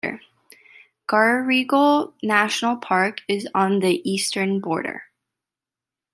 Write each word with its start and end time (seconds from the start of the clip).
Garigal 1.07 2.13
National 2.23 2.75
Park 2.77 3.21
is 3.27 3.47
on 3.53 3.81
the 3.81 4.01
eastern 4.09 4.59
border. 4.59 5.03